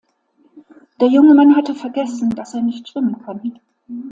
Der 0.99 1.07
junge 1.09 1.35
Mann 1.35 1.55
hatte 1.55 1.75
vergessen, 1.75 2.31
dass 2.31 2.55
er 2.55 2.63
nicht 2.63 2.89
schwimmen 2.89 3.21
kann. 3.23 3.59